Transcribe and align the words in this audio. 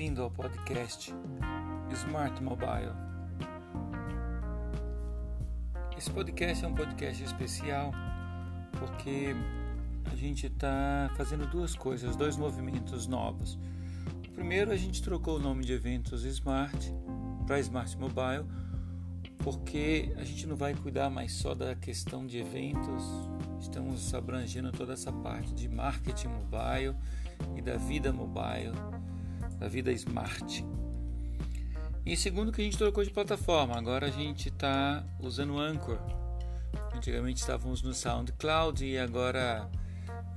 Bem-vindo 0.00 0.22
ao 0.22 0.30
podcast 0.30 1.14
Smart 1.92 2.42
Mobile. 2.42 2.94
Esse 5.94 6.10
podcast 6.10 6.64
é 6.64 6.68
um 6.68 6.74
podcast 6.74 7.22
especial 7.22 7.92
porque 8.78 9.36
a 10.10 10.16
gente 10.16 10.46
está 10.46 11.10
fazendo 11.18 11.46
duas 11.46 11.74
coisas, 11.74 12.16
dois 12.16 12.38
movimentos 12.38 13.06
novos. 13.06 13.58
O 14.26 14.30
primeiro, 14.32 14.72
a 14.72 14.76
gente 14.76 15.02
trocou 15.02 15.36
o 15.36 15.38
nome 15.38 15.66
de 15.66 15.74
eventos 15.74 16.24
Smart 16.24 16.94
para 17.46 17.60
Smart 17.60 17.94
Mobile 17.98 18.46
porque 19.44 20.14
a 20.16 20.24
gente 20.24 20.46
não 20.46 20.56
vai 20.56 20.74
cuidar 20.74 21.10
mais 21.10 21.32
só 21.32 21.54
da 21.54 21.74
questão 21.74 22.26
de 22.26 22.38
eventos, 22.38 23.04
estamos 23.60 24.14
abrangendo 24.14 24.72
toda 24.72 24.94
essa 24.94 25.12
parte 25.12 25.52
de 25.52 25.68
marketing 25.68 26.28
mobile 26.28 26.96
e 27.54 27.60
da 27.60 27.76
vida 27.76 28.10
mobile 28.14 28.72
da 29.60 29.68
vida 29.68 29.92
smart. 29.92 30.64
E 32.04 32.16
segundo 32.16 32.50
que 32.50 32.62
a 32.62 32.64
gente 32.64 32.78
trocou 32.78 33.04
de 33.04 33.10
plataforma, 33.10 33.76
agora 33.76 34.06
a 34.06 34.10
gente 34.10 34.48
está 34.48 35.04
usando 35.20 35.54
o 35.54 35.60
Anchor. 35.60 35.98
Antigamente 36.94 37.40
estávamos 37.40 37.82
no 37.82 37.92
SoundCloud 37.92 38.84
e 38.84 38.98
agora 38.98 39.70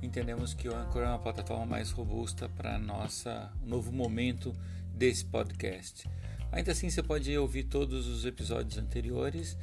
entendemos 0.02 0.52
que 0.52 0.68
o 0.68 0.76
Anchor 0.76 1.02
é 1.02 1.08
uma 1.08 1.18
plataforma 1.18 1.64
mais 1.64 1.90
robusta 1.90 2.48
para 2.50 2.78
nossa 2.78 3.50
novo 3.64 3.90
momento 3.90 4.54
desse 4.94 5.24
podcast. 5.24 6.06
Ainda 6.52 6.72
assim, 6.72 6.90
você 6.90 7.02
pode 7.02 7.36
ouvir 7.36 7.64
todos 7.64 8.06
os 8.06 8.26
episódios 8.26 8.78
anteriores 8.78 9.56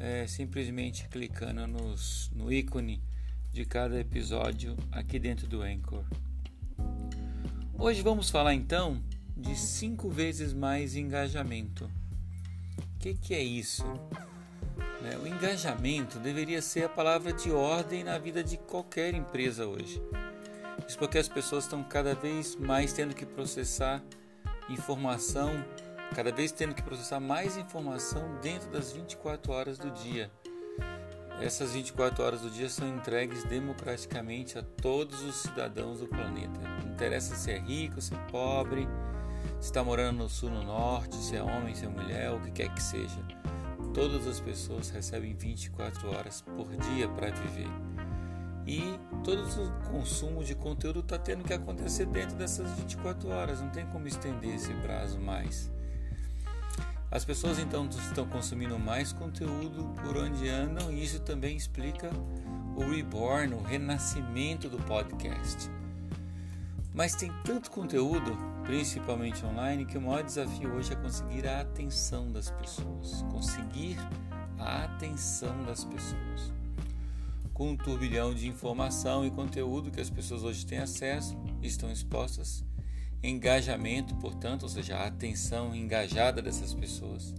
é, 0.00 0.26
simplesmente 0.26 1.08
clicando 1.08 1.66
nos, 1.66 2.30
no 2.34 2.52
ícone 2.52 3.00
de 3.52 3.64
cada 3.64 3.98
episódio 3.98 4.76
aqui 4.90 5.18
dentro 5.18 5.46
do 5.46 5.62
Anchor. 5.62 6.04
Hoje 7.80 8.02
vamos 8.02 8.28
falar 8.28 8.54
então 8.54 9.00
de 9.36 9.54
cinco 9.54 10.10
vezes 10.10 10.52
mais 10.52 10.96
engajamento. 10.96 11.84
O 11.84 12.98
que, 12.98 13.14
que 13.14 13.32
é 13.32 13.40
isso? 13.40 13.84
Né, 15.00 15.16
o 15.22 15.28
engajamento 15.28 16.18
deveria 16.18 16.60
ser 16.60 16.86
a 16.86 16.88
palavra 16.88 17.32
de 17.32 17.52
ordem 17.52 18.02
na 18.02 18.18
vida 18.18 18.42
de 18.42 18.56
qualquer 18.56 19.14
empresa 19.14 19.64
hoje. 19.64 20.02
Isso 20.88 20.98
porque 20.98 21.18
as 21.18 21.28
pessoas 21.28 21.64
estão 21.64 21.84
cada 21.84 22.16
vez 22.16 22.56
mais 22.56 22.92
tendo 22.92 23.14
que 23.14 23.24
processar 23.24 24.02
informação, 24.68 25.64
cada 26.16 26.32
vez 26.32 26.50
tendo 26.50 26.74
que 26.74 26.82
processar 26.82 27.20
mais 27.20 27.56
informação 27.56 28.40
dentro 28.42 28.68
das 28.72 28.90
24 28.90 29.52
horas 29.52 29.78
do 29.78 29.92
dia. 29.92 30.28
Essas 31.40 31.72
24 31.72 32.24
horas 32.24 32.40
do 32.40 32.50
dia 32.50 32.68
são 32.68 32.88
entregues 32.88 33.44
democraticamente 33.44 34.58
a 34.58 34.62
todos 34.62 35.22
os 35.22 35.36
cidadãos 35.36 36.00
do 36.00 36.08
planeta. 36.08 36.60
Não 36.60 36.92
interessa 36.92 37.36
se 37.36 37.52
é 37.52 37.58
rico, 37.58 38.00
se 38.00 38.12
é 38.12 38.18
pobre, 38.30 38.88
se 39.60 39.66
está 39.66 39.84
morando 39.84 40.18
no 40.18 40.28
sul, 40.28 40.50
no 40.50 40.64
norte, 40.64 41.14
se 41.14 41.36
é 41.36 41.42
homem, 41.42 41.76
se 41.76 41.84
é 41.84 41.88
mulher, 41.88 42.32
o 42.32 42.40
que 42.40 42.50
quer 42.50 42.74
que 42.74 42.82
seja. 42.82 43.20
Todas 43.94 44.26
as 44.26 44.40
pessoas 44.40 44.90
recebem 44.90 45.32
24 45.34 46.10
horas 46.10 46.40
por 46.40 46.68
dia 46.76 47.08
para 47.08 47.30
viver. 47.30 47.68
E 48.66 48.98
todo 49.24 49.42
o 49.42 49.90
consumo 49.90 50.42
de 50.42 50.56
conteúdo 50.56 51.00
está 51.00 51.18
tendo 51.18 51.44
que 51.44 51.54
acontecer 51.54 52.06
dentro 52.06 52.36
dessas 52.36 52.68
24 52.72 53.28
horas, 53.30 53.60
não 53.60 53.70
tem 53.70 53.86
como 53.86 54.08
estender 54.08 54.56
esse 54.56 54.74
prazo 54.74 55.20
mais. 55.20 55.70
As 57.10 57.24
pessoas 57.24 57.58
então 57.58 57.88
estão 57.88 58.26
consumindo 58.26 58.78
mais 58.78 59.12
conteúdo 59.12 59.94
por 60.02 60.16
onde 60.18 60.46
andam 60.48 60.92
e 60.92 61.02
isso 61.02 61.20
também 61.20 61.56
explica 61.56 62.10
o 62.76 62.90
reborn, 62.90 63.54
o 63.54 63.62
renascimento 63.62 64.68
do 64.68 64.76
podcast. 64.78 65.70
Mas 66.92 67.14
tem 67.14 67.32
tanto 67.44 67.70
conteúdo, 67.70 68.36
principalmente 68.64 69.44
online, 69.44 69.86
que 69.86 69.96
o 69.96 70.02
maior 70.02 70.22
desafio 70.22 70.74
hoje 70.74 70.92
é 70.92 70.96
conseguir 70.96 71.46
a 71.46 71.60
atenção 71.60 72.30
das 72.30 72.50
pessoas. 72.50 73.22
Conseguir 73.30 73.96
a 74.58 74.84
atenção 74.84 75.64
das 75.64 75.84
pessoas. 75.84 76.52
Com 77.54 77.70
um 77.70 77.76
turbilhão 77.76 78.34
de 78.34 78.46
informação 78.46 79.24
e 79.24 79.30
conteúdo 79.30 79.90
que 79.90 80.00
as 80.00 80.10
pessoas 80.10 80.42
hoje 80.42 80.66
têm 80.66 80.78
acesso, 80.78 81.36
estão 81.62 81.90
expostas 81.90 82.67
Engajamento, 83.22 84.14
portanto, 84.16 84.62
ou 84.62 84.68
seja, 84.68 84.96
a 84.96 85.06
atenção 85.06 85.74
engajada 85.74 86.40
dessas 86.40 86.72
pessoas, 86.72 87.34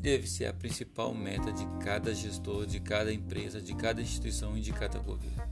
deve 0.00 0.26
ser 0.26 0.46
a 0.46 0.54
principal 0.54 1.14
meta 1.14 1.52
de 1.52 1.66
cada 1.84 2.14
gestor, 2.14 2.66
de 2.66 2.80
cada 2.80 3.12
empresa, 3.12 3.60
de 3.60 3.74
cada 3.74 4.00
instituição 4.00 4.56
e 4.56 4.60
de 4.60 4.72
cada 4.72 4.98
governo. 4.98 5.42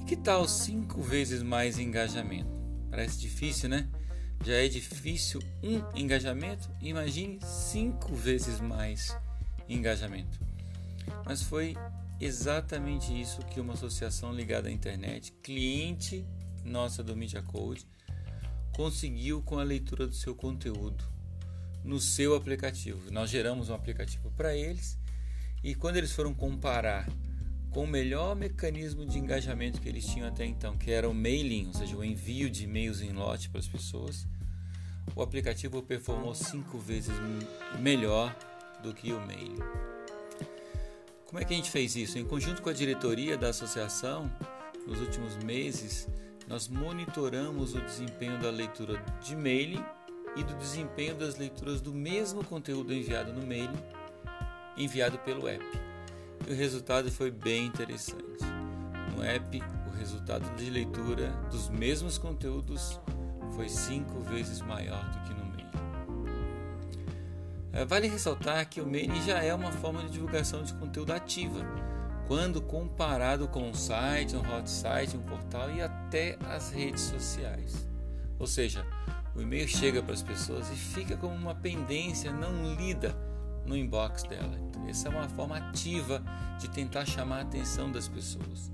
E 0.00 0.04
que 0.04 0.16
tal 0.16 0.46
cinco 0.48 1.02
vezes 1.02 1.42
mais 1.42 1.78
engajamento? 1.78 2.50
Parece 2.90 3.18
difícil, 3.18 3.68
né? 3.68 3.88
Já 4.44 4.54
é 4.54 4.68
difícil 4.68 5.40
um 5.62 5.98
engajamento, 5.98 6.70
imagine 6.80 7.38
cinco 7.42 8.14
vezes 8.14 8.60
mais 8.60 9.16
engajamento. 9.68 10.38
Mas 11.24 11.42
foi 11.42 11.76
exatamente 12.20 13.18
isso 13.18 13.40
que 13.46 13.60
uma 13.60 13.74
associação 13.74 14.32
ligada 14.32 14.68
à 14.68 14.72
internet, 14.72 15.32
cliente 15.42 16.24
nossa 16.64 17.02
do 17.02 17.16
Media 17.16 17.42
Code, 17.42 17.86
conseguiu 18.74 19.40
com 19.42 19.58
a 19.58 19.62
leitura 19.62 20.06
do 20.06 20.14
seu 20.14 20.34
conteúdo 20.34 21.04
no 21.84 22.00
seu 22.00 22.34
aplicativo. 22.34 23.10
Nós 23.10 23.30
geramos 23.30 23.68
um 23.68 23.74
aplicativo 23.74 24.30
para 24.36 24.56
eles 24.56 24.98
e 25.62 25.74
quando 25.74 25.96
eles 25.96 26.12
foram 26.12 26.34
comparar 26.34 27.08
com 27.70 27.84
o 27.84 27.86
melhor 27.86 28.34
mecanismo 28.34 29.04
de 29.04 29.18
engajamento 29.18 29.80
que 29.80 29.88
eles 29.88 30.06
tinham 30.06 30.28
até 30.28 30.44
então, 30.44 30.76
que 30.78 30.90
era 30.90 31.08
o 31.08 31.14
mailing, 31.14 31.66
ou 31.68 31.74
seja, 31.74 31.96
o 31.96 32.04
envio 32.04 32.48
de 32.48 32.64
e-mails 32.64 33.00
em 33.00 33.12
lote 33.12 33.48
para 33.48 33.60
as 33.60 33.68
pessoas, 33.68 34.26
o 35.14 35.22
aplicativo 35.22 35.82
performou 35.82 36.34
cinco 36.34 36.78
vezes 36.78 37.12
melhor 37.80 38.34
do 38.82 38.94
que 38.94 39.12
o 39.12 39.20
mailing. 39.20 39.58
Como 41.26 41.38
é 41.38 41.44
que 41.44 41.52
a 41.52 41.56
gente 41.56 41.70
fez 41.70 41.96
isso? 41.96 42.16
Em 42.18 42.24
conjunto 42.24 42.62
com 42.62 42.70
a 42.70 42.72
diretoria 42.72 43.36
da 43.36 43.48
associação, 43.48 44.30
nos 44.86 45.00
últimos 45.00 45.36
meses, 45.38 46.06
nós 46.46 46.68
monitoramos 46.68 47.74
o 47.74 47.80
desempenho 47.80 48.38
da 48.38 48.50
leitura 48.50 49.02
de 49.22 49.34
mailing 49.34 49.84
e 50.36 50.42
do 50.42 50.54
desempenho 50.56 51.14
das 51.14 51.36
leituras 51.36 51.80
do 51.80 51.92
mesmo 51.92 52.44
conteúdo 52.44 52.92
enviado 52.92 53.32
no 53.32 53.46
mailing, 53.46 53.82
enviado 54.76 55.18
pelo 55.18 55.48
app. 55.48 55.64
E 56.46 56.52
o 56.52 56.56
resultado 56.56 57.10
foi 57.10 57.30
bem 57.30 57.66
interessante. 57.66 58.44
No 59.16 59.22
app, 59.22 59.62
o 59.86 59.96
resultado 59.96 60.44
de 60.56 60.68
leitura 60.68 61.30
dos 61.50 61.68
mesmos 61.70 62.18
conteúdos 62.18 63.00
foi 63.54 63.68
cinco 63.68 64.20
vezes 64.20 64.60
maior 64.60 65.02
do 65.10 65.20
que 65.20 65.34
no 65.34 65.44
mailing. 65.46 65.64
É, 67.72 67.84
vale 67.84 68.08
ressaltar 68.08 68.68
que 68.68 68.80
o 68.80 68.86
mailing 68.86 69.22
já 69.22 69.42
é 69.42 69.54
uma 69.54 69.72
forma 69.72 70.02
de 70.02 70.10
divulgação 70.10 70.62
de 70.62 70.74
conteúdo 70.74 71.12
ativa 71.12 71.64
quando 72.26 72.60
comparado 72.60 73.46
com 73.48 73.68
um 73.68 73.74
site, 73.74 74.36
um 74.36 74.40
hot 74.40 74.68
site, 74.68 75.16
um 75.16 75.22
portal 75.22 75.70
e 75.70 75.82
até 75.82 76.38
as 76.48 76.70
redes 76.70 77.02
sociais. 77.02 77.86
Ou 78.38 78.46
seja, 78.46 78.84
o 79.34 79.40
e-mail 79.40 79.68
chega 79.68 80.02
para 80.02 80.14
as 80.14 80.22
pessoas 80.22 80.70
e 80.70 80.76
fica 80.76 81.16
como 81.16 81.34
uma 81.34 81.54
pendência 81.54 82.32
não 82.32 82.74
lida 82.74 83.14
no 83.66 83.76
inbox 83.76 84.22
dela. 84.24 84.58
Então, 84.58 84.86
essa 84.88 85.08
é 85.08 85.10
uma 85.10 85.28
forma 85.28 85.56
ativa 85.56 86.22
de 86.58 86.68
tentar 86.68 87.04
chamar 87.04 87.38
a 87.38 87.42
atenção 87.42 87.90
das 87.90 88.08
pessoas. 88.08 88.70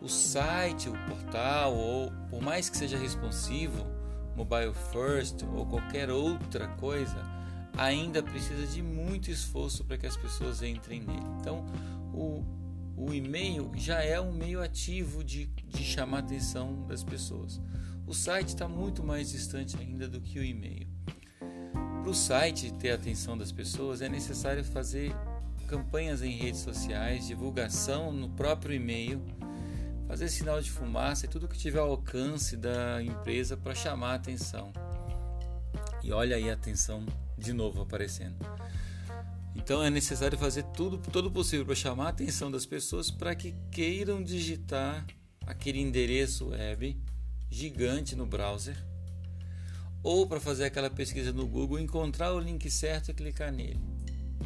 O 0.00 0.08
site, 0.08 0.88
o 0.88 0.92
portal, 1.08 1.74
ou 1.74 2.12
por 2.28 2.42
mais 2.42 2.68
que 2.68 2.76
seja 2.76 2.98
responsivo, 2.98 3.86
mobile 4.36 4.74
first 4.92 5.42
ou 5.54 5.64
qualquer 5.66 6.10
outra 6.10 6.68
coisa, 6.76 7.16
ainda 7.76 8.22
precisa 8.22 8.66
de 8.66 8.82
muito 8.82 9.30
esforço 9.30 9.84
para 9.84 9.96
que 9.96 10.06
as 10.06 10.16
pessoas 10.16 10.62
entrem 10.62 11.00
nele. 11.00 11.26
Então, 11.40 11.64
o, 12.14 12.44
o 12.96 13.12
e-mail 13.12 13.70
já 13.74 14.02
é 14.02 14.20
um 14.20 14.32
meio 14.32 14.62
ativo 14.62 15.24
de, 15.24 15.46
de 15.46 15.82
chamar 15.82 16.18
a 16.18 16.20
atenção 16.20 16.86
das 16.86 17.02
pessoas. 17.02 17.60
O 18.06 18.14
site 18.14 18.48
está 18.48 18.68
muito 18.68 19.02
mais 19.02 19.30
distante 19.30 19.76
ainda 19.78 20.08
do 20.08 20.20
que 20.20 20.38
o 20.38 20.44
e-mail. 20.44 20.86
Para 22.02 22.10
o 22.10 22.14
site 22.14 22.72
ter 22.74 22.90
a 22.90 22.94
atenção 22.96 23.36
das 23.36 23.50
pessoas, 23.50 24.02
é 24.02 24.08
necessário 24.08 24.62
fazer 24.62 25.14
campanhas 25.66 26.22
em 26.22 26.36
redes 26.36 26.60
sociais, 26.60 27.26
divulgação 27.26 28.12
no 28.12 28.28
próprio 28.28 28.74
e-mail, 28.74 29.22
fazer 30.06 30.28
sinal 30.28 30.60
de 30.60 30.70
fumaça 30.70 31.24
e 31.24 31.28
tudo 31.28 31.48
que 31.48 31.56
tiver 31.56 31.80
ao 31.80 31.90
alcance 31.90 32.56
da 32.56 33.02
empresa 33.02 33.56
para 33.56 33.74
chamar 33.74 34.12
a 34.12 34.14
atenção. 34.14 34.70
E 36.02 36.12
olha 36.12 36.36
aí 36.36 36.50
a 36.50 36.52
atenção 36.52 37.06
de 37.38 37.54
novo 37.54 37.80
aparecendo. 37.80 38.36
Então 39.64 39.82
é 39.82 39.88
necessário 39.88 40.36
fazer 40.36 40.62
tudo, 40.62 40.98
todo 41.10 41.30
possível 41.30 41.64
para 41.64 41.74
chamar 41.74 42.04
a 42.04 42.08
atenção 42.10 42.50
das 42.50 42.66
pessoas 42.66 43.10
para 43.10 43.34
que 43.34 43.54
queiram 43.70 44.22
digitar 44.22 45.06
aquele 45.46 45.80
endereço 45.80 46.48
web 46.48 47.00
gigante 47.48 48.14
no 48.14 48.26
browser 48.26 48.76
ou 50.02 50.26
para 50.26 50.38
fazer 50.38 50.66
aquela 50.66 50.90
pesquisa 50.90 51.32
no 51.32 51.46
Google, 51.46 51.78
encontrar 51.78 52.34
o 52.34 52.38
link 52.38 52.70
certo 52.70 53.10
e 53.10 53.14
clicar 53.14 53.50
nele. 53.50 53.80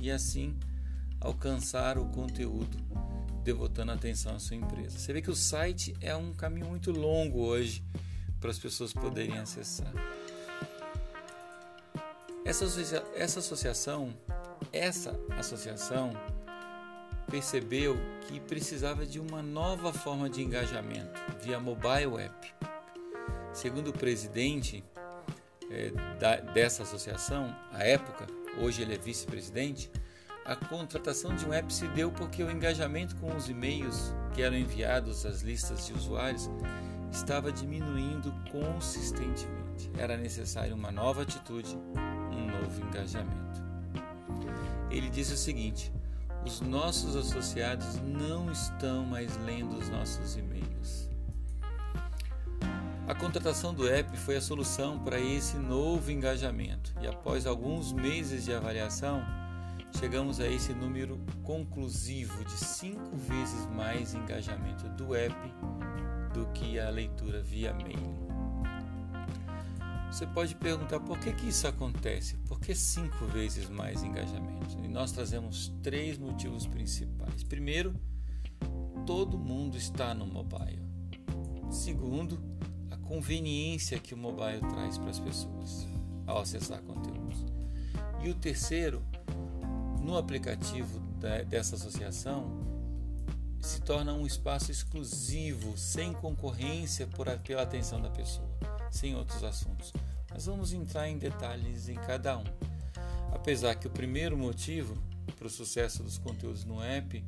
E 0.01 0.09
assim 0.09 0.57
alcançar 1.21 1.99
o 1.99 2.07
conteúdo 2.11 2.79
devotando 3.43 3.91
atenção 3.91 4.37
à 4.37 4.39
sua 4.39 4.55
empresa. 4.55 5.01
Você 5.01 5.13
vê 5.13 5.21
que 5.21 5.33
o 5.33 5.35
site 5.35 5.97
é 6.01 6.15
um 6.15 6.33
caminho 6.33 6.69
muito 6.69 6.93
longo 6.93 7.41
hoje 7.41 7.83
para 8.39 8.53
as 8.53 8.59
pessoas 8.59 8.93
poderem 8.93 9.37
acessar. 9.37 9.93
Essa, 12.45 12.67
essa 13.17 13.41
associação, 13.41 14.15
essa 14.73 15.19
associação 15.37 16.13
percebeu 17.31 17.97
que 18.27 18.41
precisava 18.41 19.05
de 19.05 19.21
uma 19.21 19.43
nova 19.43 19.93
forma 19.93 20.29
de 20.29 20.43
engajamento 20.43 21.21
via 21.43 21.61
mobile 21.61 22.23
app. 22.23 22.55
Segundo 23.53 23.89
o 23.89 23.93
presidente 23.93 24.85
é, 25.71 25.91
da, 26.19 26.37
dessa 26.37 26.83
associação, 26.83 27.55
à 27.73 27.85
época, 27.85 28.27
hoje 28.59 28.83
ele 28.83 28.95
é 28.95 28.99
vice-presidente, 28.99 29.91
a 30.45 30.57
contratação 30.57 31.37
de 31.37 31.45
um 31.45 31.53
app 31.53 31.73
se 31.73 31.87
deu 31.89 32.11
porque 32.11 32.43
o 32.43 32.51
engajamento 32.51 33.15
com 33.17 33.37
os 33.37 33.51
e-mails 33.51 34.15
que 34.35 34.41
eram 34.41 34.57
enviados 34.57 35.27
às 35.27 35.43
listas 35.43 35.87
de 35.87 35.93
usuários 35.93 36.49
estava 37.13 37.53
diminuindo 37.53 38.33
consistentemente. 38.51 39.91
Era 39.99 40.17
necessário 40.17 40.75
uma 40.75 40.91
nova 40.91 41.23
atitude, 41.23 41.77
um 42.33 42.47
novo 42.47 42.81
engajamento. 42.87 43.58
Ele 44.91 45.11
disse 45.11 45.35
o 45.35 45.37
seguinte: 45.37 45.93
os 46.45 46.61
nossos 46.61 47.17
associados 47.17 47.97
não 48.03 48.51
estão 48.51 49.05
mais 49.05 49.37
lendo 49.39 49.77
os 49.77 49.89
nossos 49.89 50.37
e-mails. 50.37 51.09
A 53.07 53.15
contratação 53.15 53.73
do 53.73 53.89
app 53.89 54.15
foi 54.19 54.37
a 54.37 54.41
solução 54.41 54.99
para 54.99 55.19
esse 55.19 55.57
novo 55.57 56.11
engajamento 56.11 56.95
e 57.01 57.07
após 57.07 57.47
alguns 57.47 57.91
meses 57.91 58.45
de 58.45 58.53
avaliação, 58.53 59.23
chegamos 59.99 60.41
a 60.41 60.47
esse 60.47 60.75
número 60.75 61.19
conclusivo 61.43 62.45
de 62.45 62.53
cinco 62.53 63.17
vezes 63.17 63.67
mais 63.75 64.13
engajamento 64.13 64.87
do 64.91 65.15
app 65.15 65.35
do 66.35 66.47
que 66.53 66.79
a 66.79 66.91
leitura 66.91 67.41
via 67.41 67.73
mail. 67.73 68.28
Você 70.11 70.27
pode 70.27 70.55
perguntar 70.55 71.01
por 71.01 71.19
que, 71.19 71.33
que 71.33 71.49
isso 71.49 71.69
acontece? 71.69 72.37
Por 72.49 72.59
que 72.59 72.75
cinco 72.75 73.27
vezes 73.27 73.69
mais 73.69 74.03
engajamento? 74.03 74.79
E 74.83 74.89
nós 74.89 75.13
trazemos 75.13 75.71
três 75.83 76.19
motivos 76.19 76.67
principais. 76.67 77.45
Primeiro, 77.45 77.95
todo 79.07 79.39
mundo 79.39 79.77
está 79.77 80.15
no 80.15 80.27
mobile. 80.27 80.83
Segundo, 81.71 82.43
a 82.91 82.97
conveniência 82.97 83.99
que 83.99 84.15
o 84.15 84.17
mobile 84.17 84.61
traz 84.61 84.97
para 84.97 85.11
as 85.11 85.21
pessoas 85.21 85.87
ao 86.27 86.41
acessar 86.41 86.81
conteúdos. 86.83 87.45
E 88.25 88.31
o 88.31 88.35
terceiro, 88.35 89.05
no 90.01 90.17
aplicativo 90.17 91.01
dessa 91.49 91.77
associação, 91.77 92.67
se 93.61 93.83
torna 93.83 94.15
um 94.15 94.27
espaço 94.27 94.73
exclusivo, 94.73 95.77
sem 95.77 96.15
concorrência 96.15 97.07
por, 97.07 97.29
pela 97.41 97.63
atenção 97.63 98.01
da 98.01 98.09
pessoa 98.09 98.48
sem 98.91 99.15
outros 99.15 99.43
assuntos. 99.45 99.93
Mas 100.31 100.47
vamos 100.47 100.73
entrar 100.73 101.09
em 101.09 101.19
detalhes 101.19 101.89
em 101.89 101.95
cada 101.95 102.39
um. 102.39 102.45
Apesar 103.33 103.75
que 103.75 103.87
o 103.87 103.91
primeiro 103.91 104.37
motivo 104.37 104.97
para 105.37 105.47
o 105.47 105.51
sucesso 105.51 106.03
dos 106.03 106.19
conteúdos 106.19 106.65
no 106.65 106.83
app 106.83 107.25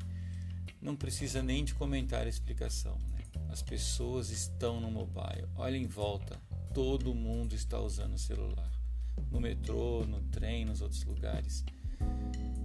não 0.80 0.96
precisa 0.96 1.42
nem 1.42 1.64
de 1.64 1.74
comentário 1.74 2.26
e 2.26 2.30
explicação. 2.30 2.98
Né? 3.12 3.24
As 3.50 3.62
pessoas 3.62 4.30
estão 4.30 4.80
no 4.80 4.90
mobile. 4.90 5.46
Olha 5.56 5.76
em 5.76 5.86
volta, 5.86 6.40
todo 6.72 7.14
mundo 7.14 7.54
está 7.54 7.78
usando 7.78 8.14
o 8.14 8.18
celular. 8.18 8.70
No 9.30 9.40
metrô, 9.40 10.04
no 10.06 10.22
trem, 10.22 10.64
nos 10.64 10.80
outros 10.80 11.04
lugares. 11.04 11.64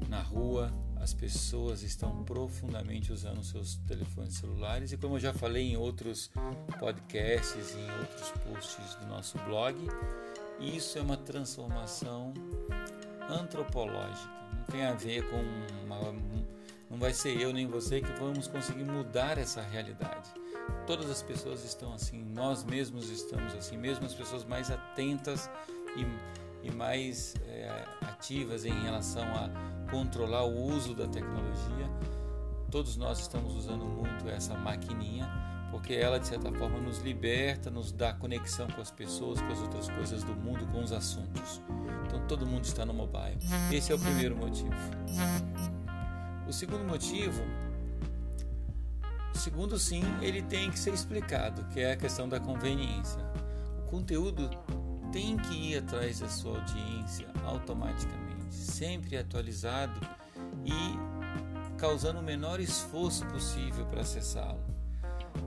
Na 0.08 0.22
rua, 0.22 0.72
as 1.06 1.14
pessoas 1.14 1.84
estão 1.84 2.24
profundamente 2.24 3.14
usando 3.14 3.44
seus 3.44 3.76
telefones 3.88 4.38
celulares 4.38 4.92
e 4.92 4.98
como 4.98 5.18
eu 5.18 5.20
já 5.20 5.32
falei 5.32 5.72
em 5.72 5.78
outros 5.78 6.32
podcasts 6.80 7.76
e 7.76 7.78
em 7.78 8.00
outros 8.00 8.32
posts 8.32 8.96
do 8.96 9.06
nosso 9.06 9.38
blog, 9.46 9.78
isso 10.60 10.98
é 10.98 11.02
uma 11.04 11.16
transformação 11.16 12.34
antropológica. 13.30 14.34
Não 14.52 14.64
tem 14.64 14.84
a 14.84 14.94
ver 14.94 15.30
com 15.30 15.38
uma, 15.86 16.12
não 16.90 16.98
vai 16.98 17.14
ser 17.14 17.40
eu 17.40 17.54
nem 17.54 17.68
você 17.68 18.02
que 18.02 18.12
vamos 18.14 18.48
conseguir 18.48 18.86
mudar 18.86 19.38
essa 19.38 19.62
realidade. 19.62 20.32
Todas 20.88 21.08
as 21.08 21.22
pessoas 21.22 21.64
estão 21.64 21.94
assim, 21.94 22.24
nós 22.34 22.64
mesmos 22.64 23.12
estamos 23.12 23.54
assim, 23.54 23.78
mesmo 23.78 24.08
as 24.08 24.16
pessoas 24.16 24.44
mais 24.44 24.72
atentas 24.72 25.52
e, 25.96 26.68
e 26.68 26.72
mais 26.72 27.36
é, 27.46 27.86
ativas 28.02 28.66
em 28.66 28.74
relação 28.82 29.24
a 29.24 29.75
controlar 29.90 30.44
o 30.44 30.74
uso 30.74 30.94
da 30.94 31.08
tecnologia. 31.08 31.90
Todos 32.70 32.98
nós 32.98 33.20
estamos 33.20 33.56
usando 33.56 33.86
muito 33.86 34.28
essa 34.28 34.54
maquininha, 34.56 35.30
porque 35.72 35.94
ela 35.94 36.20
de 36.20 36.28
certa 36.28 36.52
forma 36.52 36.80
nos 36.80 37.00
liberta, 37.00 37.70
nos 37.70 37.92
dá 37.92 38.14
conexão 38.14 38.68
com 38.68 38.82
as 38.82 38.92
pessoas, 38.92 39.40
com 39.42 39.52
as 39.52 39.60
outras 39.60 39.90
coisas 39.90 40.24
do 40.24 40.36
mundo, 40.36 40.66
com 40.68 40.84
os 40.84 40.92
assuntos. 40.92 41.62
Então 42.06 42.26
todo 42.28 42.46
mundo 42.46 42.66
está 42.66 42.86
no 42.86 42.94
mobile. 42.94 43.38
Esse 43.72 43.92
é 43.92 43.96
o 43.96 44.00
primeiro 44.00 44.36
motivo. 44.36 44.74
O 46.48 46.54
segundo 46.54 46.84
motivo, 46.84 47.42
o 49.34 49.38
segundo 49.38 49.78
sim, 49.80 50.04
ele 50.22 50.42
tem 50.42 50.70
que 50.70 50.78
ser 50.78 50.94
explicado, 50.94 51.64
que 51.74 51.80
é 51.80 51.94
a 51.94 51.98
questão 51.98 52.28
da 52.28 52.40
conveniência. 52.40 53.20
O 53.80 53.90
conteúdo 53.90 54.50
tem 55.12 55.38
que 55.38 55.72
ir 55.72 55.78
atrás 55.78 56.20
da 56.20 56.28
sua 56.28 56.60
audiência 56.60 57.28
automaticamente 57.46 58.25
sempre 58.56 59.18
atualizado 59.18 60.00
e 60.66 61.76
causando 61.78 62.20
o 62.20 62.24
menor 62.24 62.60
esforço 62.60 63.26
possível 63.28 63.86
para 63.86 64.02
acessá-lo. 64.02 64.64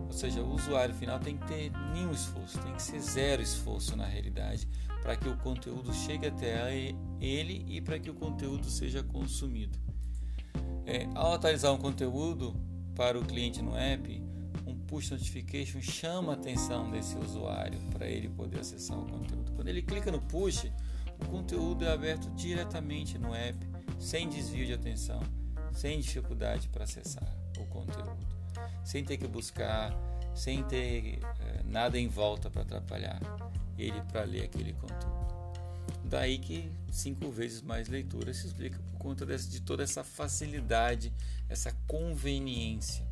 Ou 0.07 0.13
seja, 0.13 0.43
o 0.43 0.55
usuário 0.55 0.95
final 0.95 1.19
tem 1.19 1.37
que 1.37 1.47
ter 1.47 1.73
nenhum 1.93 2.13
esforço, 2.13 2.59
tem 2.59 2.75
que 2.75 2.83
ser 2.83 3.01
zero 3.01 3.43
esforço 3.43 3.97
na 3.97 4.07
realidade 4.07 4.69
para 5.03 5.17
que 5.17 5.29
o 5.29 5.37
conteúdo 5.39 5.93
chegue 5.93 6.27
até 6.27 6.95
ele 7.21 7.65
e 7.69 7.81
para 7.81 7.99
que 7.99 8.11
o 8.11 8.15
conteúdo 8.15 8.69
seja 8.69 9.03
consumido. 9.03 9.79
É, 10.85 11.07
ao 11.15 11.35
atualizar 11.35 11.73
um 11.73 11.79
conteúdo 11.79 12.55
para 12.95 13.19
o 13.19 13.25
cliente 13.25 13.63
no 13.63 13.77
app, 13.77 14.23
um 14.67 14.75
push 14.75 15.11
notification 15.11 15.81
chama 15.81 16.33
a 16.33 16.35
atenção 16.35 16.91
desse 16.91 17.17
usuário 17.17 17.79
para 17.91 18.07
ele 18.07 18.29
poder 18.29 18.61
acessar 18.61 18.99
o 18.99 19.07
conteúdo. 19.07 19.53
Quando 19.53 19.69
ele 19.69 19.83
clica 19.83 20.11
no 20.11 20.21
push, 20.21 20.71
o 21.21 21.27
conteúdo 21.27 21.85
é 21.85 21.93
aberto 21.93 22.31
diretamente 22.31 23.19
no 23.19 23.35
app, 23.35 23.59
sem 23.99 24.29
desvio 24.29 24.67
de 24.67 24.73
atenção, 24.73 25.21
sem 25.73 26.01
dificuldade 26.01 26.69
para 26.69 26.85
acessar 26.85 27.29
o 27.59 27.67
conteúdo, 27.67 28.27
sem 28.85 29.05
ter 29.05 29.17
que 29.17 29.27
buscar, 29.27 29.93
sem 30.35 30.63
ter 30.65 31.19
é, 31.41 31.63
nada 31.65 31.99
em 31.99 32.09
volta 32.09 32.51
para 32.51 32.63
atrapalhar 32.63 33.21
ele 33.79 34.01
para 34.03 34.25
ler 34.25 34.45
aquele 34.45 34.73
conteúdo. 34.73 35.29
Daí 36.05 36.39
que 36.39 36.71
cinco 36.91 37.31
vezes 37.31 37.63
mais 37.63 37.89
leitura 37.89 38.33
se 38.35 38.47
explica 38.47 38.79
por 38.79 38.99
conta 38.99 39.27
de 39.27 39.61
toda 39.61 39.83
essa 39.83 40.03
facilidade, 40.03 41.13
essa 41.49 41.73
conveniência. 41.87 43.07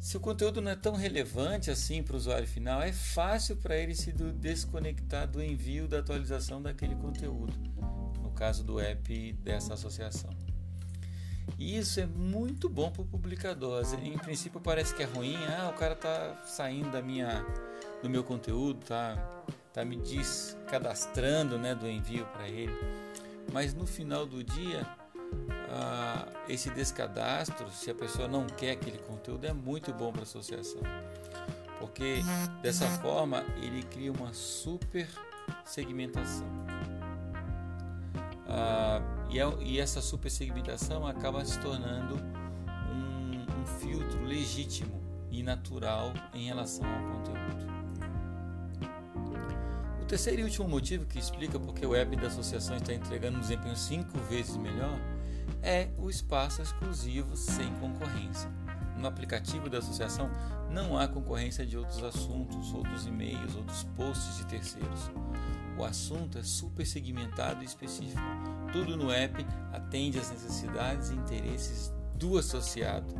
Se 0.00 0.16
o 0.16 0.20
conteúdo 0.20 0.60
não 0.60 0.70
é 0.70 0.76
tão 0.76 0.94
relevante 0.94 1.70
assim 1.70 2.02
para 2.02 2.14
o 2.14 2.16
usuário 2.16 2.46
final, 2.46 2.80
é 2.80 2.92
fácil 2.92 3.56
para 3.56 3.76
ele 3.76 3.94
se 3.94 4.12
desconectar 4.12 5.26
do 5.26 5.42
envio 5.42 5.88
da 5.88 5.98
atualização 5.98 6.62
daquele 6.62 6.94
conteúdo, 6.94 7.52
no 8.22 8.30
caso 8.30 8.62
do 8.62 8.78
app 8.78 9.32
dessa 9.42 9.74
associação. 9.74 10.30
E 11.58 11.76
isso 11.76 11.98
é 11.98 12.06
muito 12.06 12.68
bom 12.68 12.90
para 12.90 13.02
o 13.02 13.04
publicador. 13.04 13.84
Em 14.00 14.16
princípio 14.16 14.60
parece 14.60 14.94
que 14.94 15.02
é 15.02 15.06
ruim, 15.06 15.36
ah, 15.46 15.70
o 15.74 15.78
cara 15.78 15.94
está 15.94 16.42
saindo 16.44 16.90
da 16.92 17.02
minha, 17.02 17.44
do 18.00 18.08
meu 18.08 18.22
conteúdo, 18.22 18.84
tá, 18.86 19.16
tá 19.72 19.84
me 19.84 19.96
descadastrando 19.96 21.58
né, 21.58 21.74
do 21.74 21.88
envio 21.88 22.24
para 22.26 22.48
ele. 22.48 22.72
Mas 23.52 23.74
no 23.74 23.86
final 23.86 24.24
do 24.24 24.44
dia 24.44 24.86
ah, 25.70 26.26
esse 26.48 26.70
descadastro, 26.70 27.70
se 27.70 27.90
a 27.90 27.94
pessoa 27.94 28.26
não 28.26 28.46
quer 28.46 28.72
aquele 28.72 28.98
conteúdo, 28.98 29.44
é 29.44 29.52
muito 29.52 29.92
bom 29.92 30.10
para 30.10 30.22
a 30.22 30.24
associação. 30.24 30.80
Porque 31.78 32.20
dessa 32.62 32.86
forma 32.98 33.44
ele 33.62 33.82
cria 33.84 34.12
uma 34.12 34.32
super 34.32 35.08
segmentação. 35.64 36.46
Ah, 38.48 39.00
e, 39.30 39.38
é, 39.38 39.56
e, 39.60 39.78
essa 39.78 40.00
super 40.00 40.30
segmentação 40.30 41.06
acaba 41.06 41.44
se 41.44 41.60
tornando 41.60 42.14
um, 42.14 43.60
um 43.60 43.66
filtro 43.78 44.24
legítimo 44.24 45.00
e 45.30 45.42
natural 45.42 46.12
em 46.32 46.46
relação 46.46 46.84
ao 46.84 47.12
conteúdo. 47.12 47.68
O 50.00 50.04
terceiro 50.06 50.40
e 50.40 50.44
último 50.44 50.66
motivo 50.66 51.04
que 51.04 51.18
explica 51.18 51.60
porque 51.60 51.84
o 51.84 51.94
app 51.94 52.16
da 52.16 52.28
associação 52.28 52.76
está 52.76 52.94
entregando 52.94 53.36
um 53.36 53.40
desempenho 53.40 53.76
cinco 53.76 54.18
vezes 54.20 54.56
melhor 54.56 54.98
é 55.62 55.88
o 55.96 56.08
espaço 56.08 56.62
exclusivo 56.62 57.36
sem 57.36 57.72
concorrência. 57.74 58.50
No 58.96 59.06
aplicativo 59.06 59.68
da 59.68 59.78
associação 59.78 60.30
não 60.70 60.98
há 60.98 61.06
concorrência 61.06 61.64
de 61.64 61.76
outros 61.76 62.02
assuntos, 62.02 62.72
outros 62.74 63.06
e-mails, 63.06 63.54
outros 63.54 63.84
posts 63.96 64.38
de 64.38 64.46
terceiros. 64.46 65.10
O 65.78 65.84
assunto 65.84 66.38
é 66.38 66.42
super 66.42 66.84
segmentado 66.84 67.62
e 67.62 67.66
específico. 67.66 68.20
Tudo 68.72 68.96
no 68.96 69.10
app 69.10 69.46
atende 69.72 70.18
às 70.18 70.30
necessidades 70.30 71.10
e 71.10 71.14
interesses 71.14 71.92
do 72.14 72.36
associado. 72.36 73.14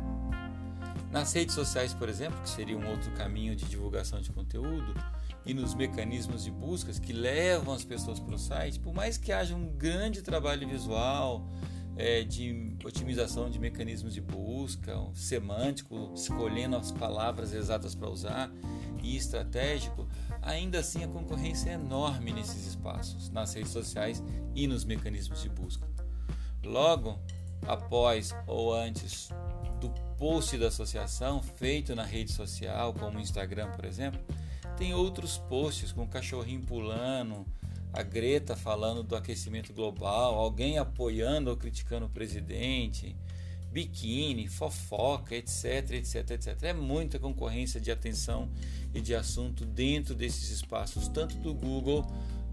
Nas 1.11 1.33
redes 1.33 1.55
sociais, 1.55 1.93
por 1.93 2.09
exemplo, 2.09 2.39
que 2.41 2.49
seria 2.49 2.77
um 2.77 2.87
outro 2.87 3.09
caminho 3.11 3.55
de 3.55 3.65
divulgação 3.65 4.21
de 4.21 4.31
conteúdo, 4.31 4.93
e 5.45 5.53
nos 5.53 5.73
mecanismos 5.73 6.43
de 6.43 6.51
buscas 6.51 6.99
que 6.99 7.13
levam 7.13 7.73
as 7.73 7.83
pessoas 7.83 8.19
para 8.19 8.35
o 8.35 8.37
site, 8.37 8.79
por 8.79 8.93
mais 8.93 9.17
que 9.17 9.31
haja 9.31 9.55
um 9.55 9.67
grande 9.69 10.21
trabalho 10.21 10.67
visual, 10.67 11.47
é, 11.99 12.23
de 12.23 12.77
otimização 12.85 13.49
de 13.49 13.59
mecanismos 13.59 14.13
de 14.13 14.21
busca, 14.21 14.97
um 14.97 15.13
semântico, 15.13 16.13
escolhendo 16.15 16.77
as 16.77 16.93
palavras 16.93 17.53
exatas 17.53 17.93
para 17.93 18.09
usar 18.09 18.49
e 19.03 19.17
estratégico, 19.17 20.07
ainda 20.41 20.79
assim 20.79 21.03
a 21.03 21.09
concorrência 21.09 21.71
é 21.71 21.73
enorme 21.73 22.31
nesses 22.31 22.67
espaços, 22.67 23.29
nas 23.29 23.53
redes 23.53 23.71
sociais 23.71 24.23
e 24.55 24.65
nos 24.65 24.85
mecanismos 24.85 25.41
de 25.41 25.49
busca. 25.49 25.85
Logo, 26.63 27.19
após 27.67 28.33
ou 28.47 28.73
antes 28.73 29.27
do 29.81 29.89
post 30.17 30.57
da 30.57 30.69
associação 30.69 31.43
feito 31.43 31.93
na 31.95 32.03
rede 32.03 32.31
social, 32.31 32.93
como 32.93 33.17
o 33.17 33.21
Instagram, 33.21 33.71
por 33.71 33.83
exemplo, 33.83 34.21
tem 34.77 34.93
outros 34.93 35.37
posts 35.37 35.91
com 35.91 36.07
cachorrinho 36.07 36.61
pulando, 36.61 37.45
a 37.91 38.03
Greta 38.03 38.55
falando 38.55 39.03
do 39.03 39.15
aquecimento 39.15 39.73
global, 39.73 40.35
alguém 40.35 40.77
apoiando 40.77 41.49
ou 41.49 41.57
criticando 41.57 42.05
o 42.05 42.09
presidente, 42.09 43.15
biquíni, 43.71 44.47
fofoca, 44.47 45.35
etc, 45.35 45.91
etc, 45.91 46.31
etc. 46.31 46.63
É 46.63 46.73
muita 46.73 47.19
concorrência 47.19 47.79
de 47.79 47.91
atenção 47.91 48.49
e 48.93 49.01
de 49.01 49.13
assunto 49.15 49.65
dentro 49.65 50.15
desses 50.15 50.49
espaços, 50.49 51.07
tanto 51.07 51.35
do 51.37 51.53
Google 51.53 52.05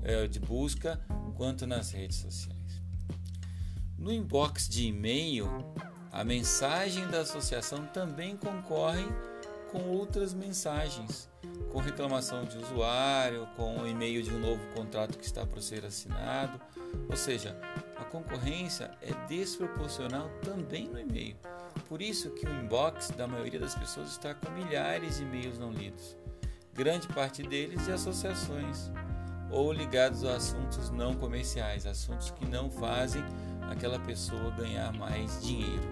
é, 0.03 0.27
de 0.27 0.39
busca 0.39 1.01
quanto 1.37 1.67
nas 1.67 1.91
redes 1.91 2.19
sociais. 2.19 2.57
No 3.99 4.13
inbox 4.13 4.69
de 4.69 4.87
e-mail, 4.87 5.49
a 6.13 6.23
mensagem 6.23 7.07
da 7.09 7.21
associação 7.21 7.87
também 7.87 8.37
concorre 8.37 9.05
com 9.71 9.83
outras 9.91 10.33
mensagens, 10.33 11.29
com 11.73 11.79
reclamação 11.79 12.45
de 12.45 12.57
usuário, 12.59 13.47
com 13.57 13.79
o 13.79 13.87
e-mail 13.87 14.23
de 14.23 14.33
um 14.33 14.39
novo 14.39 14.65
contrato 14.75 15.19
que 15.19 15.25
está 15.25 15.47
para 15.47 15.61
ser 15.61 15.85
assinado. 15.85 16.61
Ou 17.09 17.17
seja, 17.17 17.57
a 17.97 18.05
concorrência 18.05 18.91
é 19.03 19.13
desproporcional 19.27 20.29
também 20.43 20.89
no 20.89 20.99
e-mail. 20.99 21.37
Por 21.89 22.01
isso 22.01 22.31
que 22.31 22.47
o 22.47 22.51
inbox 22.51 23.11
da 23.11 23.27
maioria 23.27 23.61
das 23.61 23.75
pessoas 23.75 24.11
está 24.11 24.35
com 24.35 24.51
milhares 24.51 25.17
de 25.17 25.23
e-mails 25.23 25.59
não 25.59 25.73
lidos. 25.73 26.17
Grande 26.73 27.09
parte 27.09 27.43
deles 27.43 27.85
de 27.85 27.93
associações 27.93 28.91
ou 29.51 29.73
ligados 29.73 30.25
a 30.25 30.37
assuntos 30.37 30.91
não 30.91 31.15
comerciais, 31.15 31.87
assuntos 31.87 32.31
que 32.31 32.47
não 32.47 32.71
fazem 32.71 33.25
aquela 33.71 33.99
pessoa 33.99 34.51
ganhar 34.51 34.93
mais 34.93 35.43
dinheiro. 35.43 35.89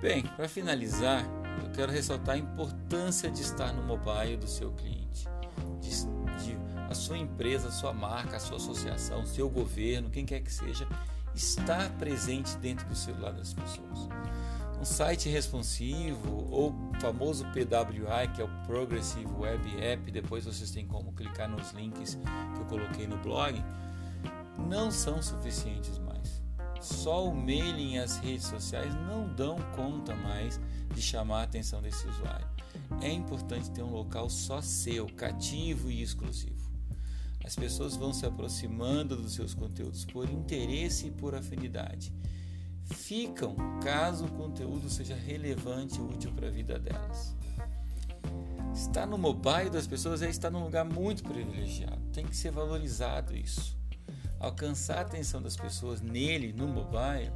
Bem, 0.00 0.22
para 0.22 0.48
finalizar, 0.48 1.24
eu 1.62 1.70
quero 1.72 1.92
ressaltar 1.92 2.34
a 2.34 2.38
importância 2.38 3.30
de 3.30 3.42
estar 3.42 3.72
no 3.72 3.82
mobile 3.82 4.36
do 4.36 4.46
seu 4.46 4.72
cliente, 4.72 5.28
de, 5.80 5.90
de 6.44 6.56
a 6.88 6.94
sua 6.94 7.18
empresa, 7.18 7.68
a 7.68 7.72
sua 7.72 7.92
marca, 7.92 8.36
a 8.36 8.40
sua 8.40 8.56
associação, 8.56 9.24
seu 9.26 9.48
governo, 9.48 10.10
quem 10.10 10.24
quer 10.24 10.40
que 10.40 10.52
seja, 10.52 10.86
estar 11.34 11.90
presente 11.98 12.56
dentro 12.58 12.86
do 12.86 12.94
celular 12.94 13.32
das 13.32 13.52
pessoas. 13.52 14.08
Um 14.80 14.84
site 14.84 15.28
responsivo 15.28 16.46
ou 16.50 16.70
o 16.70 17.00
famoso 17.00 17.44
PWI, 17.46 18.28
que 18.34 18.42
é 18.42 18.44
o 18.44 18.66
Progressive 18.66 19.30
Web 19.38 19.82
App, 19.82 20.10
depois 20.10 20.44
vocês 20.44 20.70
têm 20.70 20.86
como 20.86 21.12
clicar 21.12 21.48
nos 21.48 21.72
links 21.72 22.18
que 22.54 22.60
eu 22.60 22.66
coloquei 22.66 23.06
no 23.06 23.16
blog, 23.18 23.64
não 24.68 24.90
são 24.90 25.22
suficientes. 25.22 26.03
Só 26.84 27.26
o 27.26 27.34
mailing 27.34 27.94
e 27.94 27.98
as 27.98 28.18
redes 28.18 28.44
sociais 28.44 28.94
não 28.94 29.26
dão 29.34 29.56
conta 29.74 30.14
mais 30.14 30.60
de 30.94 31.00
chamar 31.00 31.40
a 31.40 31.44
atenção 31.44 31.80
desse 31.80 32.06
usuário. 32.06 32.46
É 33.00 33.10
importante 33.10 33.70
ter 33.70 33.82
um 33.82 33.90
local 33.90 34.28
só 34.28 34.60
seu, 34.60 35.06
cativo 35.06 35.90
e 35.90 36.02
exclusivo. 36.02 36.70
As 37.42 37.56
pessoas 37.56 37.96
vão 37.96 38.12
se 38.12 38.26
aproximando 38.26 39.16
dos 39.16 39.32
seus 39.32 39.54
conteúdos 39.54 40.04
por 40.04 40.28
interesse 40.28 41.06
e 41.06 41.10
por 41.10 41.34
afinidade. 41.34 42.12
Ficam 42.84 43.56
caso 43.82 44.26
o 44.26 44.32
conteúdo 44.32 44.90
seja 44.90 45.14
relevante 45.14 45.98
e 45.98 46.02
útil 46.02 46.32
para 46.32 46.48
a 46.48 46.50
vida 46.50 46.78
delas. 46.78 47.34
Estar 48.74 49.06
no 49.06 49.16
mobile 49.16 49.70
das 49.70 49.86
pessoas 49.86 50.20
é 50.20 50.28
estar 50.28 50.50
num 50.50 50.64
lugar 50.64 50.84
muito 50.84 51.22
privilegiado. 51.22 52.02
Tem 52.12 52.26
que 52.26 52.36
ser 52.36 52.50
valorizado 52.50 53.34
isso. 53.34 53.74
Alcançar 54.44 54.98
a 54.98 55.00
atenção 55.00 55.40
das 55.40 55.56
pessoas 55.56 56.02
nele, 56.02 56.52
no 56.52 56.68
mobile, 56.68 57.32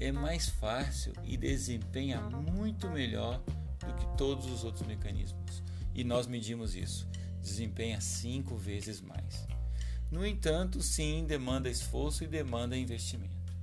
é 0.00 0.10
mais 0.10 0.48
fácil 0.48 1.12
e 1.22 1.36
desempenha 1.36 2.20
muito 2.20 2.90
melhor 2.90 3.40
do 3.78 3.94
que 3.94 4.16
todos 4.18 4.46
os 4.46 4.64
outros 4.64 4.84
mecanismos. 4.84 5.62
E 5.94 6.02
nós 6.02 6.26
medimos 6.26 6.74
isso. 6.74 7.08
Desempenha 7.40 8.00
cinco 8.00 8.56
vezes 8.56 9.00
mais. 9.00 9.46
No 10.10 10.26
entanto, 10.26 10.82
sim, 10.82 11.24
demanda 11.24 11.70
esforço 11.70 12.24
e 12.24 12.26
demanda 12.26 12.76
investimento. 12.76 13.54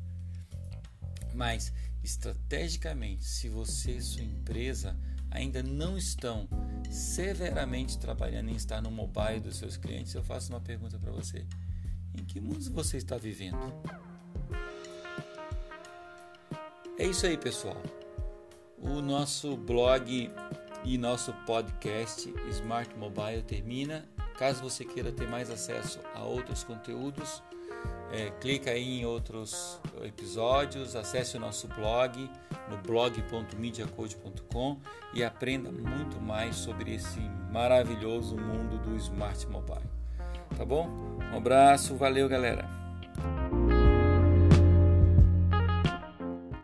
Mas, 1.33 1.73
estrategicamente, 2.01 3.25
se 3.25 3.49
você 3.49 3.97
e 3.97 4.01
sua 4.01 4.23
empresa 4.23 4.97
ainda 5.29 5.61
não 5.61 5.97
estão 5.97 6.47
severamente 6.89 7.99
trabalhando 7.99 8.49
em 8.49 8.55
estar 8.55 8.81
no 8.81 8.89
mobile 8.89 9.41
dos 9.41 9.57
seus 9.57 9.75
clientes, 9.75 10.13
eu 10.13 10.23
faço 10.23 10.53
uma 10.53 10.61
pergunta 10.61 10.97
para 10.97 11.11
você: 11.11 11.45
em 12.17 12.25
que 12.25 12.39
mundo 12.39 12.69
você 12.71 12.97
está 12.97 13.17
vivendo? 13.17 13.73
É 16.97 17.05
isso 17.05 17.25
aí, 17.25 17.37
pessoal. 17.37 17.81
O 18.77 19.01
nosso 19.01 19.57
blog 19.57 20.31
e 20.83 20.97
nosso 20.97 21.33
podcast 21.45 22.33
Smart 22.49 22.95
Mobile 22.97 23.43
termina. 23.43 24.05
Caso 24.37 24.61
você 24.61 24.83
queira 24.83 25.11
ter 25.11 25.27
mais 25.27 25.49
acesso 25.49 25.99
a 26.15 26.23
outros 26.23 26.63
conteúdos, 26.63 27.43
é, 28.11 28.31
clica 28.41 28.71
aí 28.71 28.99
em 28.99 29.05
outros 29.05 29.79
episódios, 30.03 30.95
acesse 30.95 31.37
o 31.37 31.39
nosso 31.39 31.67
blog 31.67 32.29
no 32.69 32.77
blog.mediacode.com 32.77 34.79
e 35.13 35.23
aprenda 35.23 35.71
muito 35.71 36.19
mais 36.19 36.55
sobre 36.55 36.95
esse 36.95 37.19
maravilhoso 37.51 38.35
mundo 38.35 38.79
do 38.79 38.95
Smart 38.97 39.47
Mobile. 39.47 39.87
Tá 40.57 40.65
bom? 40.65 41.10
Um 41.31 41.38
abraço, 41.38 41.95
valeu 41.95 42.27
galera! 42.27 42.80